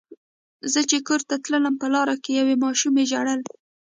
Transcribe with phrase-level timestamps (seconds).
[0.71, 3.39] زه چې کور ته تلم په لاره کې یوې ماشومې ژړل.